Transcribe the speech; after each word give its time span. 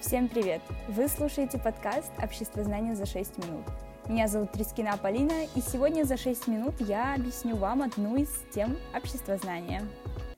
Всем 0.00 0.28
привет! 0.28 0.62
Вы 0.86 1.08
слушаете 1.08 1.58
подкаст 1.58 2.12
«Общество 2.22 2.62
знания 2.62 2.94
за 2.94 3.04
6 3.04 3.38
минут». 3.38 3.64
Меня 4.06 4.28
зовут 4.28 4.52
Трискина 4.52 4.96
Полина, 4.96 5.44
и 5.56 5.60
сегодня 5.60 6.04
за 6.04 6.16
6 6.16 6.46
минут 6.46 6.74
я 6.78 7.14
объясню 7.14 7.56
вам 7.56 7.82
одну 7.82 8.14
из 8.14 8.28
тем 8.54 8.76
общества 8.94 9.36
знания. 9.38 9.82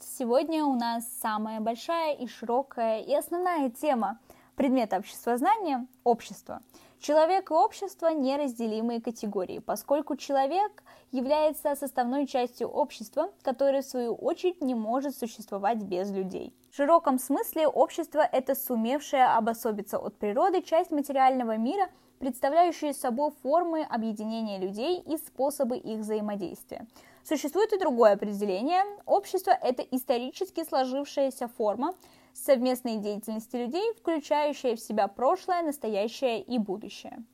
Сегодня 0.01 0.65
у 0.65 0.75
нас 0.75 1.07
самая 1.21 1.61
большая 1.61 2.15
и 2.15 2.27
широкая 2.27 3.03
и 3.03 3.15
основная 3.15 3.69
тема 3.69 4.19
предмета 4.57 4.97
общества 4.97 5.37
знания– 5.37 5.87
общество. 6.05 6.63
Человек 7.01 7.51
и 7.51 7.55
общество– 7.55 8.09
неразделимые 8.13 9.01
категории, 9.01 9.59
поскольку 9.59 10.17
человек 10.17 10.83
является 11.13 11.75
составной 11.75 12.27
частью 12.27 12.69
общества, 12.69 13.31
которое 13.41 13.81
в 13.81 13.87
свою 13.87 14.15
очередь 14.15 14.61
не 14.61 14.75
может 14.75 15.17
существовать 15.17 15.79
без 15.79 16.11
людей. 16.11 16.55
В 16.71 16.77
широком 16.77 17.19
смысле 17.19 17.69
общество– 17.69 18.21
это 18.33 18.55
сумевшая 18.55 19.35
обособиться 19.35 19.97
от 19.97 20.19
природы 20.19 20.61
часть 20.61 20.91
материального 20.91 21.57
мира, 21.57 21.89
представляющая 22.19 22.93
собой 22.93 23.31
формы 23.43 23.83
объединения 23.83 24.59
людей 24.59 25.01
и 25.01 25.17
способы 25.17 25.79
их 25.79 26.01
взаимодействия. 26.01 26.87
Существует 27.25 27.73
и 27.73 27.79
другое 27.79 28.13
определение. 28.13 28.83
Общество– 29.07 29.53
это 29.63 29.83
исторически 29.91 30.65
сложившаяся 30.65 31.49
форма 31.49 31.95
совместной 32.33 32.97
деятельности 32.97 33.57
людей, 33.57 33.93
включающая 33.99 34.77
в 34.77 34.81
себя 34.81 35.09
прошлое, 35.09 35.63
настоящее 35.63 36.43
и 36.43 36.59
будущее. 36.59 37.25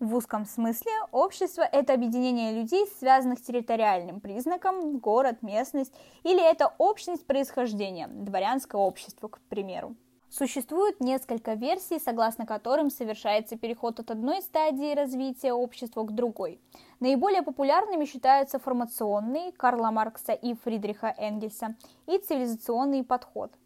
В 0.00 0.16
узком 0.16 0.44
смысле 0.44 0.92
общество– 1.12 1.62
это 1.72 1.94
объединение 1.94 2.52
людей, 2.52 2.84
связанных 2.98 3.40
территориальным 3.40 4.20
признаком, 4.20 4.98
город, 4.98 5.42
местность, 5.42 5.94
или 6.24 6.42
это 6.42 6.74
общность 6.78 7.26
происхождения, 7.26 8.08
дворянское 8.08 8.78
общество, 8.80 9.28
к 9.28 9.40
примеру. 9.48 9.94
Существует 10.28 11.00
несколько 11.00 11.54
версий, 11.54 12.00
согласно 12.00 12.44
которым 12.44 12.90
совершается 12.90 13.56
переход 13.56 14.00
от 14.00 14.10
одной 14.10 14.42
стадии 14.42 14.94
развития 14.94 15.52
общества 15.52 16.02
к 16.02 16.12
другой. 16.12 16.60
Наиболее 16.98 17.42
популярными 17.42 18.04
считаются 18.04 18.58
формационный 18.58 19.52
Карла 19.52 19.92
Маркса 19.92 20.32
и 20.32 20.54
Фридриха 20.54 21.14
Энгельса 21.16 21.76
и 22.06 22.18
цивилизационный 22.18 23.04
подход– 23.04 23.52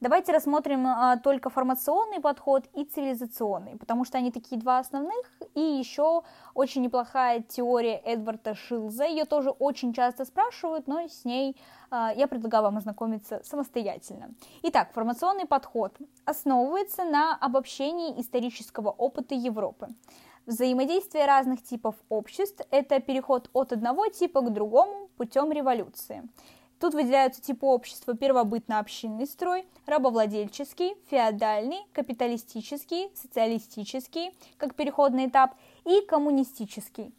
Давайте 0.00 0.32
рассмотрим 0.32 0.86
а, 0.86 1.18
только 1.18 1.50
формационный 1.50 2.20
подход 2.20 2.64
и 2.72 2.84
цивилизационный, 2.84 3.76
потому 3.76 4.06
что 4.06 4.16
они 4.16 4.32
такие 4.32 4.58
два 4.58 4.78
основных. 4.78 5.30
И 5.54 5.60
еще 5.60 6.22
очень 6.54 6.80
неплохая 6.80 7.42
теория 7.42 7.98
Эдварда 7.98 8.54
Шилза. 8.54 9.04
Ее 9.04 9.26
тоже 9.26 9.50
очень 9.50 9.92
часто 9.92 10.24
спрашивают, 10.24 10.86
но 10.86 11.06
с 11.06 11.26
ней 11.26 11.54
а, 11.90 12.14
я 12.16 12.28
предлагаю 12.28 12.64
вам 12.64 12.78
ознакомиться 12.78 13.42
самостоятельно. 13.44 14.30
Итак, 14.62 14.88
формационный 14.94 15.44
подход 15.44 15.94
основывается 16.24 17.04
на 17.04 17.36
обобщении 17.36 18.18
исторического 18.18 18.88
опыта 18.88 19.34
Европы. 19.34 19.88
Взаимодействие 20.46 21.26
разных 21.26 21.62
типов 21.62 21.94
обществ– 22.08 22.62
это 22.70 23.00
переход 23.00 23.50
от 23.52 23.72
одного 23.72 24.08
типа 24.08 24.40
к 24.40 24.50
другому 24.50 25.10
путем 25.18 25.52
революции. 25.52 26.26
Тут 26.80 26.94
выделяются 26.94 27.42
типы 27.42 27.66
общества 27.66 28.16
первобытно-общинный 28.16 29.26
строй, 29.26 29.66
рабовладельческий, 29.84 30.94
феодальный, 31.10 31.78
капиталистический, 31.92 33.10
социалистический, 33.14 34.34
как 34.56 34.74
переходный 34.74 35.26
этап, 35.26 35.54
и 35.84 36.00
коммунистический. 36.00 37.12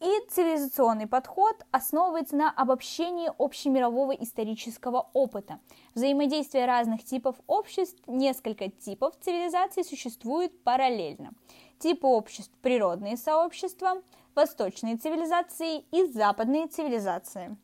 И 0.00 0.10
цивилизационный 0.30 1.08
подход 1.08 1.64
основывается 1.72 2.36
на 2.36 2.50
обобщении 2.50 3.30
общемирового 3.38 4.12
исторического 4.12 5.10
опыта. 5.12 5.58
Взаимодействие 5.94 6.66
разных 6.66 7.04
типов 7.04 7.34
обществ, 7.48 8.00
несколько 8.06 8.68
типов 8.70 9.14
цивилизаций 9.20 9.84
существует 9.84 10.62
параллельно. 10.62 11.32
Типы 11.80 12.06
обществ– 12.06 12.52
природные 12.62 13.16
сообщества, 13.16 14.00
восточные 14.36 14.96
цивилизации 14.96 15.84
и 15.90 16.04
западные 16.04 16.68
цивилизации. 16.68 17.56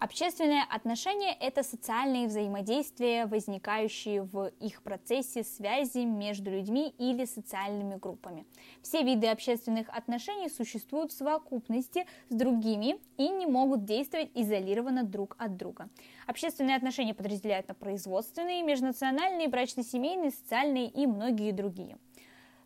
Общественные 0.00 0.62
отношения– 0.70 1.36
это 1.40 1.62
социальные 1.62 2.26
взаимодействия, 2.26 3.26
возникающие 3.26 4.22
в 4.22 4.46
их 4.58 4.82
процессе 4.82 5.44
связи 5.44 6.06
между 6.06 6.50
людьми 6.50 6.94
или 6.96 7.26
социальными 7.26 7.96
группами. 7.96 8.46
Все 8.80 9.02
виды 9.02 9.26
общественных 9.26 9.90
отношений 9.90 10.48
существуют 10.48 11.12
в 11.12 11.18
совокупности 11.18 12.06
с 12.30 12.34
другими 12.34 12.98
и 13.18 13.28
не 13.28 13.44
могут 13.44 13.84
действовать 13.84 14.30
изолированно 14.34 15.02
друг 15.02 15.36
от 15.38 15.58
друга. 15.58 15.90
Общественные 16.26 16.76
отношения 16.76 17.12
подразделяют 17.12 17.68
на 17.68 17.74
производственные, 17.74 18.62
межнациональные, 18.62 19.48
брачно-семейные, 19.48 20.30
социальные 20.30 20.88
и 20.88 21.06
многие 21.06 21.52
другие– 21.52 21.98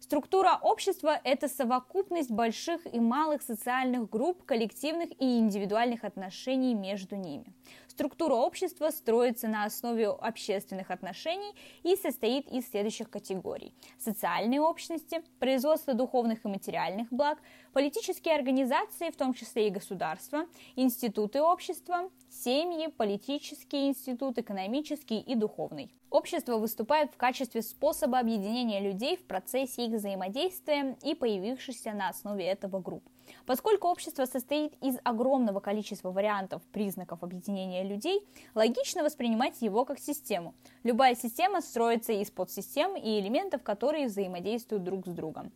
Структура 0.04 0.58
общества– 0.60 1.18
это 1.24 1.48
совокупность 1.48 2.30
больших 2.30 2.84
и 2.92 3.00
малых 3.00 3.40
социальных 3.40 4.10
групп, 4.10 4.44
коллективных 4.44 5.08
и 5.18 5.38
индивидуальных 5.38 6.04
отношений 6.04 6.74
между 6.74 7.16
ними. 7.16 7.46
Структура 7.88 8.34
общества 8.34 8.90
строится 8.90 9.48
на 9.48 9.64
основе 9.64 10.08
общественных 10.08 10.90
отношений 10.90 11.54
и 11.84 11.96
состоит 11.96 12.52
из 12.52 12.68
следующих 12.68 13.08
категорий. 13.08 13.72
Социальные 13.98 14.60
общности, 14.60 15.22
производство 15.38 15.94
духовных 15.94 16.44
и 16.44 16.48
материальных 16.48 17.08
благ, 17.10 17.38
политические 17.72 18.34
организации, 18.34 19.10
в 19.10 19.16
том 19.16 19.32
числе 19.32 19.68
и 19.68 19.70
государства, 19.70 20.44
институты 20.76 21.40
общества, 21.40 22.10
семьи, 22.34 22.88
политический 22.88 23.88
институт, 23.88 24.38
экономический 24.38 25.20
и 25.20 25.34
духовный. 25.34 25.90
Общество 26.10 26.58
выступает 26.58 27.12
в 27.12 27.16
качестве 27.16 27.62
способа 27.62 28.18
объединения 28.18 28.80
людей 28.80 29.16
в 29.16 29.24
процессе 29.24 29.86
их 29.86 29.94
взаимодействия 29.94 30.96
и 31.02 31.14
появившихся 31.14 31.92
на 31.92 32.08
основе 32.08 32.44
этого 32.44 32.80
групп. 32.80 33.02
Поскольку 33.46 33.88
общество 33.88 34.24
состоит 34.26 34.74
из 34.82 34.96
огромного 35.02 35.60
количества 35.60 36.12
вариантов 36.12 36.62
признаков 36.72 37.22
объединения 37.22 37.82
людей, 37.82 38.20
логично 38.54 39.02
воспринимать 39.02 39.60
его 39.60 39.84
как 39.84 39.98
систему. 39.98 40.54
Любая 40.82 41.16
система 41.16 41.60
строится 41.60 42.12
из 42.12 42.30
подсистем 42.30 42.96
и 42.96 43.20
элементов, 43.20 43.62
которые 43.62 44.06
взаимодействуют 44.06 44.84
друг 44.84 45.06
с 45.06 45.10
другом. 45.10 45.52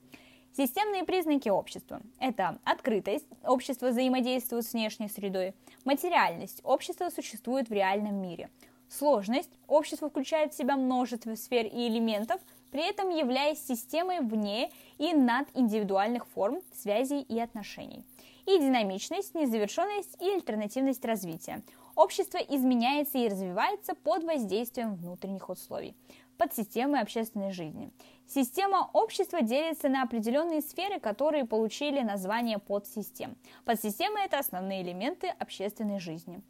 Системные 0.57 1.05
признаки 1.05 1.49
общества– 1.49 2.01
это 2.19 2.59
открытость, 2.65 3.27
общество 3.45 3.89
взаимодействует 3.89 4.67
с 4.67 4.73
внешней 4.73 5.09
средой, 5.09 5.55
материальность, 5.85 6.61
общество 6.65 7.11
существует 7.11 7.69
в 7.69 7.73
реальном 7.73 8.17
мире, 8.17 8.51
сложность, 8.89 9.51
общество 9.69 10.09
включает 10.09 10.53
в 10.53 10.57
себя 10.57 10.77
множество 10.77 11.35
сфер 11.37 11.67
и 11.67 11.89
элементов, 11.89 12.41
при 12.71 12.89
этом 12.89 13.11
являясь 13.11 13.65
системой 13.65 14.21
вне 14.21 14.71
и 14.99 15.15
над 15.15 15.49
индивидуальных 15.55 16.27
форм, 16.27 16.61
связей 16.73 17.23
и 17.23 17.39
отношений. 17.39 18.05
И 18.47 18.59
динамичность, 18.59 19.35
незавершенность 19.35 20.21
и 20.21 20.29
альтернативность 20.29 21.05
развития. 21.05 21.63
Общество 21.95 22.39
изменяется 22.39 23.19
и 23.19 23.29
развивается 23.29 23.95
под 23.95 24.25
воздействием 24.25 24.95
внутренних 24.95 25.49
условий 25.49 25.95
подсистемы 26.39 27.01
общественной 27.01 27.53
жизни. 27.53 27.91
Система 28.27 28.89
общества 28.93 29.43
делится 29.43 29.89
на 29.89 30.03
определенные 30.03 30.61
сферы, 30.61 31.01
которые 31.01 31.45
получили 31.45 32.01
название 32.01 32.59
подсистем. 32.59 33.37
Подсистемы– 33.65 34.21
это 34.25 34.39
основные 34.39 34.83
элементы 34.83 35.29
общественной 35.39 35.99
жизни. 35.99 36.41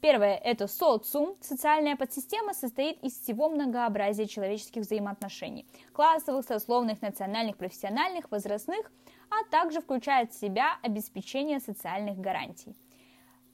Первое– 0.00 0.36
это 0.44 0.68
социум. 0.68 1.34
Социальная 1.40 1.96
подсистема 1.96 2.54
состоит 2.54 3.02
из 3.02 3.18
всего 3.18 3.48
многообразия 3.48 4.26
человеческих 4.26 4.82
взаимоотношений– 4.82 5.66
классовых, 5.92 6.44
сословных, 6.44 7.02
национальных, 7.02 7.56
профессиональных, 7.56 8.30
возрастных, 8.30 8.92
а 9.30 9.44
также 9.50 9.80
включает 9.80 10.32
в 10.32 10.38
себя 10.38 10.78
обеспечение 10.82 11.58
социальных 11.58 12.18
гарантий. 12.18 12.76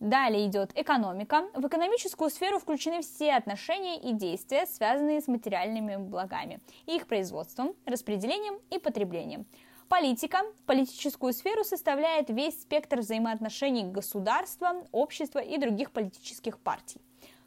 Далее 0.05 0.49
идет 0.49 0.71
экономика. 0.75 1.47
В 1.55 1.67
экономическую 1.67 2.29
сферу 2.29 2.59
включены 2.59 3.01
все 3.01 3.33
отношения 3.33 3.99
и 3.99 4.13
действия, 4.13 4.67
связанные 4.67 5.23
с 5.23 5.29
материальными 5.29 5.97
благами, 5.97 6.61
их 6.85 7.07
производством, 7.07 7.73
распределением 7.87 8.59
и 8.69 8.79
потреблением. 8.79 9.47
Политика. 9.89 10.41
Политическую 10.67 11.33
сферу 11.33 11.65
составляет 11.65 12.29
весь 12.29 12.61
спектр 12.61 12.99
взаимоотношений 12.99 13.85
государства, 13.85 14.87
общества 14.93 15.39
и 15.39 15.57
других 15.57 15.91
политических 15.91 16.59
партий. 16.59 17.01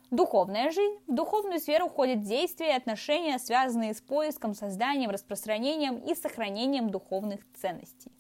Духовная 0.10 0.72
жизнь. 0.72 0.98
В 1.06 1.14
духовную 1.14 1.60
сферу 1.60 1.90
входят 1.90 2.24
действия 2.24 2.70
и 2.70 2.78
отношения, 2.78 3.38
связанные 3.38 3.94
с 3.94 4.02
поиском, 4.02 4.56
созданием, 4.56 5.12
распространением 5.12 6.00
и 6.00 6.16
сохранением 6.16 6.90
духовных 6.90 7.42
ценностей. 7.54 8.12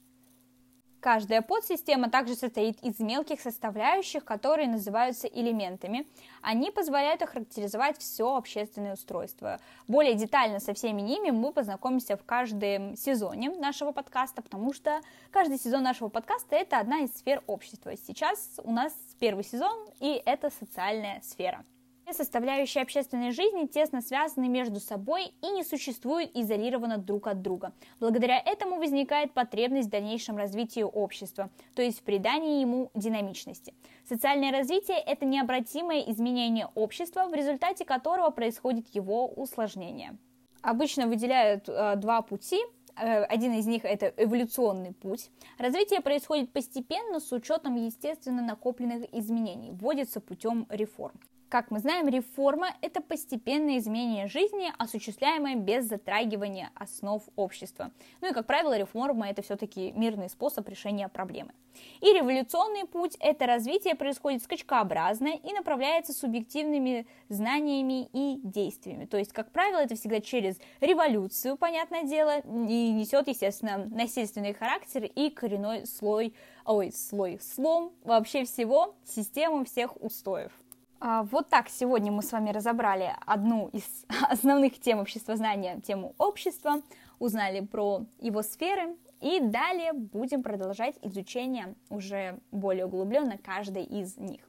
Каждая 1.07 1.41
подсистема 1.41 2.09
также 2.09 2.35
состоит 2.35 2.83
из 2.83 2.99
мелких 2.99 3.39
составляющих, 3.39 4.25
которые 4.25 4.67
называются 4.67 5.25
элементами. 5.25 6.05
Они 6.41 6.69
позволяют 6.69 7.21
охарактеризовать 7.21 7.97
все 7.97 8.35
общественное 8.35 8.95
устройство. 8.95 9.61
Более 9.87 10.15
детально 10.15 10.59
со 10.59 10.73
всеми 10.73 10.99
ними 10.99 11.29
мы 11.29 11.53
познакомимся 11.53 12.17
в 12.17 12.25
каждом 12.25 12.97
сезоне 12.97 13.51
нашего 13.51 13.93
подкаста, 13.93 14.41
потому 14.41 14.73
что 14.73 14.99
каждый 15.31 15.57
сезон 15.57 15.83
нашего 15.83 16.09
подкаста– 16.09 16.55
это 16.57 16.77
одна 16.77 16.99
из 16.99 17.15
сфер 17.15 17.41
общества. 17.47 17.93
Сейчас 17.95 18.59
у 18.65 18.73
нас 18.73 18.91
первый 19.17 19.45
сезон, 19.45 19.87
и 20.01 20.21
это 20.25 20.49
социальная 20.49 21.21
сфера. 21.21 21.63
Составляющие 22.11 22.81
общественной 22.81 23.31
жизни 23.31 23.65
тесно 23.65 24.01
связаны 24.01 24.47
между 24.47 24.79
собой 24.79 25.33
и 25.41 25.49
не 25.51 25.63
существуют 25.63 26.31
изолированно 26.35 26.97
друг 26.97 27.27
от 27.27 27.41
друга. 27.41 27.73
Благодаря 27.99 28.39
этому 28.39 28.77
возникает 28.77 29.33
потребность 29.33 29.89
в 29.89 29.91
дальнейшем 29.91 30.37
развитии 30.37 30.81
общества, 30.81 31.49
то 31.75 31.81
есть 31.81 31.99
в 31.99 32.03
придании 32.03 32.61
ему 32.61 32.91
динамичности. 32.95 33.73
Социальное 34.07 34.51
развитие– 34.51 34.97
это 35.05 35.25
необратимое 35.25 36.01
изменение 36.11 36.69
общества, 36.75 37.27
в 37.27 37.33
результате 37.33 37.85
которого 37.85 38.29
происходит 38.29 38.87
его 38.95 39.27
усложнение. 39.27 40.17
Обычно 40.61 41.07
выделяют 41.07 41.69
э, 41.69 41.95
два 41.97 42.21
пути 42.21 42.59
Э, 42.99 43.23
один 43.23 43.53
из 43.53 43.65
них 43.67 43.85
это 43.85 44.13
эволюционный 44.17 44.93
путь. 44.93 45.29
Развитие 45.57 46.01
происходит 46.01 46.51
постепенно 46.51 47.19
с 47.19 47.31
учетом 47.31 47.75
естественно 47.75 48.41
накопленных 48.41 49.03
изменений, 49.13 49.71
вводится 49.71 50.19
путем 50.19 50.65
реформ. 50.69 51.19
Как 51.49 51.71
мы 51.71 51.79
знаем, 51.79 52.09
реформа– 52.09 52.75
это 52.81 52.99
постепенное 52.99 53.77
изменение 53.77 54.27
жизни, 54.27 54.69
осуществляемое 54.77 55.55
без 55.55 55.85
затрагивания 55.85 56.71
основ 56.75 57.23
общества. 57.37 57.91
Ну 58.19 58.29
и, 58.29 58.33
как 58.33 58.45
правило, 58.45 58.77
реформа– 58.77 59.29
это 59.29 59.41
все-таки 59.41 59.93
мирный 59.93 60.29
способ 60.29 60.67
решения 60.67 61.07
проблемы. 61.07 61.53
И 62.01 62.07
революционный 62.07 62.85
путь– 62.85 63.15
это 63.21 63.45
развитие 63.45 63.95
происходит 63.95 64.43
скачкообразно 64.43 65.29
и 65.29 65.53
направляется 65.53 66.11
субъективными 66.11 67.07
знаниями 67.29 68.09
и 68.11 68.41
действиями. 68.43 69.05
То 69.05 69.15
есть, 69.15 69.31
как 69.31 69.49
правило, 69.51 69.79
это 69.79 69.95
всегда 69.95 70.19
через 70.19 70.59
революцию, 70.81 71.55
понятное 71.55 72.03
дело, 72.03 72.39
и 72.39 72.91
несет, 72.91 73.29
естественно, 73.29 73.85
насильственный 73.89 74.53
характер 74.53 75.05
и 75.05 75.29
коренной 75.29 75.87
слой, 75.87 76.33
ой, 76.65 76.91
слой, 76.91 77.39
слом 77.41 77.93
вообще 78.03 78.43
всего, 78.43 78.95
системы 79.05 79.63
всех 79.63 79.95
устоев. 80.03 80.51
А, 80.99 81.23
вот 81.23 81.49
так 81.49 81.69
сегодня 81.69 82.11
мы 82.11 82.23
с 82.23 82.31
вами 82.31 82.49
разобрали 82.49 83.15
одну 83.25 83.69
из 83.69 83.83
основных 84.29 84.79
тем 84.79 84.99
обществознания, 84.99 85.79
тему 85.81 86.15
общества, 86.17 86.81
узнали 87.19 87.61
про 87.61 88.05
его 88.19 88.41
сферы, 88.41 88.95
и 89.21 89.39
далее 89.39 89.93
будем 89.93 90.43
продолжать 90.43 90.95
изучение 91.01 91.75
уже 91.89 92.39
более 92.51 92.85
углубленно 92.85 93.37
каждой 93.37 93.83
из 93.83 94.17
них. 94.17 94.41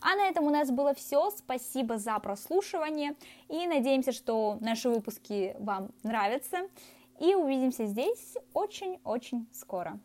А 0.00 0.16
на 0.16 0.28
этом 0.28 0.44
у 0.44 0.50
нас 0.50 0.70
было 0.70 0.94
все. 0.94 1.30
Спасибо 1.30 1.98
за 1.98 2.18
прослушивание. 2.18 3.14
И 3.48 3.66
надеемся, 3.66 4.12
что 4.12 4.58
наши 4.60 4.88
выпуски 4.88 5.56
вам 5.58 5.90
нравятся. 6.02 6.68
И 7.18 7.34
увидимся 7.34 7.86
здесь 7.86 8.34
очень-очень 8.52 9.48
скоро. 9.52 9.98